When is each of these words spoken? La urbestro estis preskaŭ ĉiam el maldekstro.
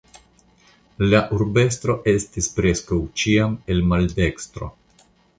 La 1.09 1.17
urbestro 1.39 1.95
estis 2.13 2.47
preskaŭ 2.55 2.99
ĉiam 3.23 3.53
el 3.75 3.83
maldekstro. 3.91 4.71